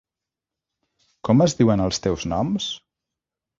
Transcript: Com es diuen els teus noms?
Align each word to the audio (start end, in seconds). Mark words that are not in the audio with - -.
Com 1.29 1.45
es 1.47 1.55
diuen 1.61 1.85
els 1.85 2.03
teus 2.07 2.27
noms? 2.35 2.73